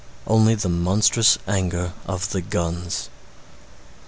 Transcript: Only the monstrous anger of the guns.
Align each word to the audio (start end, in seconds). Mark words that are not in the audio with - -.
Only 0.25 0.55
the 0.55 0.67
monstrous 0.67 1.37
anger 1.47 1.93
of 2.07 2.31
the 2.31 2.41
guns. 2.41 3.09